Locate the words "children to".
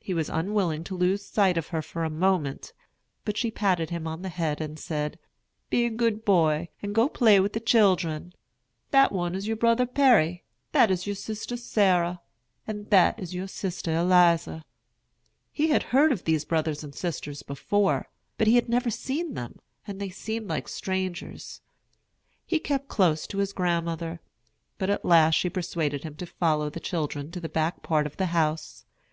26.80-27.38